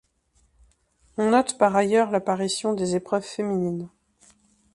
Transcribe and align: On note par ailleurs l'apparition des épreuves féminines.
On 1.17 1.29
note 1.29 1.59
par 1.59 1.75
ailleurs 1.75 2.09
l'apparition 2.09 2.73
des 2.73 2.95
épreuves 2.95 3.21
féminines. 3.21 3.87